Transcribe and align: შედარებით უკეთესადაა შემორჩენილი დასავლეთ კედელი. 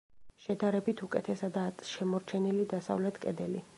შედარებით 0.45 1.03
უკეთესადაა 1.07 1.89
შემორჩენილი 1.91 2.67
დასავლეთ 2.73 3.21
კედელი. 3.29 3.63